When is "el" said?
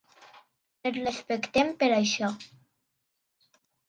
0.89-0.95